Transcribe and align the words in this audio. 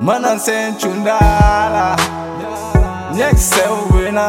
Mana 0.00 0.38
sen 0.38 0.74
chundala 0.78 1.96
Nyekse 3.14 3.62
uwena 3.92 4.26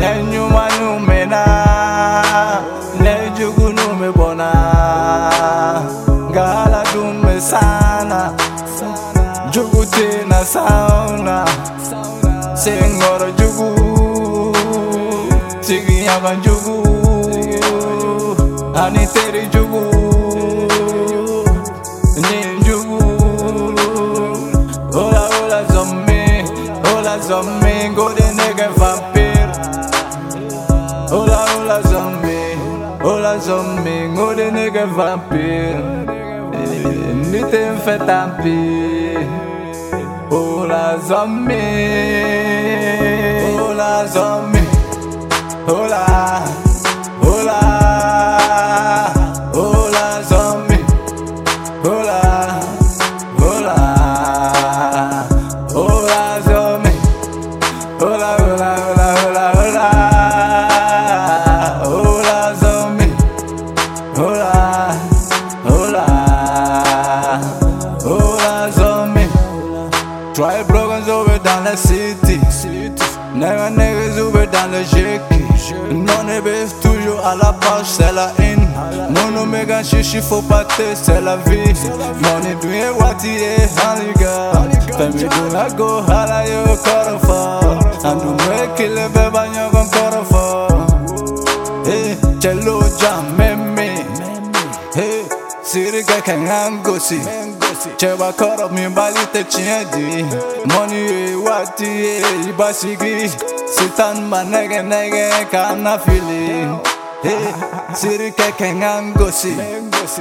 jugu 0.00 0.68
numena 0.80 1.44
Nejugu 3.00 3.68
numebona. 3.72 4.52
Gala 6.32 6.84
dume 6.92 7.40
sana 7.40 8.32
Jugu 9.50 9.86
tina 9.86 10.44
sauna. 10.44 11.44
Sengoro 12.54 13.30
jugu 13.38 14.56
Chigi 15.60 16.04
yaba 16.04 16.34
jugu 16.36 16.82
Aniteri 18.84 19.46
jugu. 19.46 19.87
Hola 27.08 27.22
zombie 27.22 27.88
Golden 27.96 28.36
nigga 28.36 28.68
vampire. 28.76 29.48
Hola 31.10 31.46
hola 31.54 31.80
zombie 31.88 32.56
Hola 33.02 33.38
zombie 33.40 34.12
Golden 34.14 34.54
nigga 34.54 34.84
vampire. 34.84 35.80
Nite 37.30 37.70
mfe 37.70 37.98
tampi 38.06 38.58
Hola 40.30 40.98
zombie 41.08 41.56
Hola 43.56 44.06
zombie 44.06 44.57
Try 70.38 70.62
bloggers 70.62 71.08
over 71.08 71.40
dans 71.40 71.64
la 71.64 71.74
city. 71.76 72.38
Nigga 73.34 73.70
niggas 73.70 74.20
over 74.20 74.46
dans 74.46 74.70
le 74.70 74.84
GK 74.84 75.34
Non 75.90 76.22
ne 76.22 76.40
baive 76.40 76.72
toujours 76.80 77.18
à 77.26 77.34
la 77.34 77.52
page 77.54 77.86
c'est 77.86 78.12
la 78.12 78.30
haine 78.38 78.68
Mono 79.10 79.44
méga 79.44 79.82
chichi 79.82 80.20
faut 80.22 80.40
te 80.42 80.94
c'est 80.94 81.20
la 81.20 81.36
vie 81.38 81.74
Money 82.22 82.54
douye 82.62 82.88
wati 83.00 83.28
e 83.28 83.68
haliga 83.76 84.52
Femi 84.96 85.24
do 85.24 85.52
la 85.52 85.68
go 85.70 86.02
hala 86.02 86.44
yo 86.46 86.76
korofo 86.84 87.60
Andu 88.04 88.30
me 88.30 88.68
kile 88.76 89.08
beba 89.08 89.48
nyogon 89.48 89.88
korofo 89.90 90.68
Hey, 91.84 92.14
chelo 92.38 92.80
jam 93.00 93.24
meme. 93.36 94.04
Eh, 94.94 95.00
hey, 95.00 95.24
siriga 95.62 96.20
kangangosi 96.24 97.18
Cheba 97.96 98.32
koro 98.32 98.68
mi 98.68 98.88
bali 98.88 99.24
te 99.32 99.44
chiedi 99.44 100.24
Money 100.66 101.30
e 101.30 101.34
wati 101.34 101.84
e 101.84 102.22
ibasigi 102.48 103.30
Sitan 103.66 104.26
ma 104.28 104.42
nege 104.42 104.82
nege 104.82 105.30
kana 105.50 105.98
fili 105.98 106.66
Hey, 107.22 107.52
siriga 107.94 108.52
kangangosi 108.58 109.54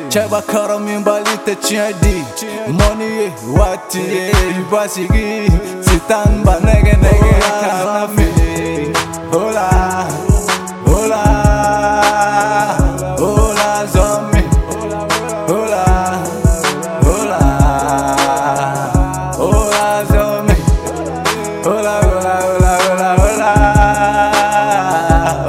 Cheba 0.09 0.41
koro 0.41 0.79
mi 0.79 0.97
bali 1.03 1.37
te 1.45 1.55
chiedi 1.55 2.23
Money 2.67 3.25
e 3.25 3.31
wati 3.57 3.99
e 3.99 4.31
ibasigi 4.59 5.47
Sitan 5.81 6.43
ma 6.45 6.59
nege 6.59 6.95
nege 7.01 7.33
kana 7.61 8.07
fili 8.15 8.56
Hola, 21.69 21.99
hola, 21.99 22.39
hola, 22.47 22.71
hola, 22.87 23.09
hola. 23.23 23.51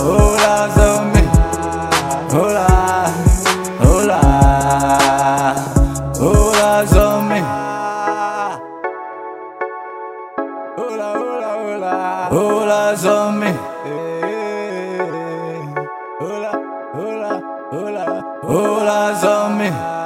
Hola, 0.01 0.55
zombie. 0.75 1.29
Hola, 2.35 2.67
hola. 3.79 4.21
Hola, 6.19 6.71
zombie. 6.87 7.45
Hola, 10.77 11.09
hola, 11.21 11.51
hola. 11.63 12.29
Hola, 12.33 12.97
zombie. 12.97 13.55
Hola, 16.19 16.53
hola, 16.95 17.33
hola. 17.71 18.05
Hola, 18.43 19.15
zombie. 19.21 19.98